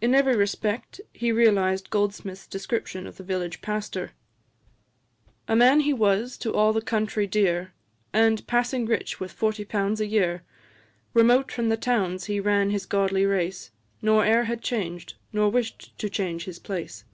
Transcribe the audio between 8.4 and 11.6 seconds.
passing rich with forty pounds a year; Remote